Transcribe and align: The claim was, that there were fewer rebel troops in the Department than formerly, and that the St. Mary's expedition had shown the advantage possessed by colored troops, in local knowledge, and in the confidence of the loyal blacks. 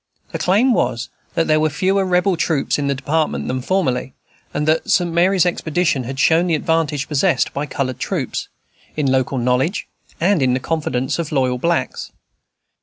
The 0.31 0.39
claim 0.39 0.73
was, 0.73 1.09
that 1.35 1.45
there 1.45 1.59
were 1.59 1.69
fewer 1.69 2.03
rebel 2.03 2.35
troops 2.35 2.79
in 2.79 2.87
the 2.87 2.95
Department 2.95 3.47
than 3.47 3.61
formerly, 3.61 4.15
and 4.51 4.67
that 4.67 4.83
the 4.85 4.89
St. 4.89 5.13
Mary's 5.13 5.45
expedition 5.45 6.05
had 6.05 6.19
shown 6.19 6.47
the 6.47 6.55
advantage 6.55 7.07
possessed 7.07 7.53
by 7.53 7.67
colored 7.67 7.99
troops, 7.99 8.47
in 8.95 9.11
local 9.11 9.37
knowledge, 9.37 9.87
and 10.19 10.41
in 10.41 10.55
the 10.55 10.59
confidence 10.59 11.19
of 11.19 11.29
the 11.29 11.35
loyal 11.35 11.59
blacks. 11.59 12.11